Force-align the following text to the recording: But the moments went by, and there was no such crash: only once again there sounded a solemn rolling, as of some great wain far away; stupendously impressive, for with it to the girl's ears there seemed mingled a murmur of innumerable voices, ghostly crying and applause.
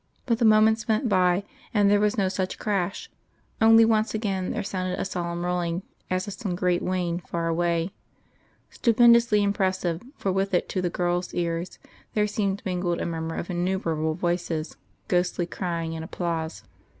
But 0.25 0.39
the 0.39 0.45
moments 0.45 0.87
went 0.87 1.07
by, 1.09 1.43
and 1.75 1.87
there 1.87 1.99
was 1.99 2.17
no 2.17 2.27
such 2.27 2.57
crash: 2.57 3.07
only 3.61 3.85
once 3.85 4.15
again 4.15 4.49
there 4.49 4.63
sounded 4.63 4.99
a 4.99 5.05
solemn 5.05 5.45
rolling, 5.45 5.83
as 6.09 6.25
of 6.25 6.33
some 6.33 6.55
great 6.55 6.81
wain 6.81 7.19
far 7.19 7.47
away; 7.47 7.91
stupendously 8.71 9.43
impressive, 9.43 10.01
for 10.17 10.31
with 10.31 10.55
it 10.55 10.67
to 10.69 10.81
the 10.81 10.89
girl's 10.89 11.35
ears 11.35 11.77
there 12.15 12.25
seemed 12.25 12.63
mingled 12.65 12.99
a 12.99 13.05
murmur 13.05 13.35
of 13.35 13.51
innumerable 13.51 14.15
voices, 14.15 14.75
ghostly 15.07 15.45
crying 15.45 15.93
and 15.95 16.03
applause. 16.03 16.63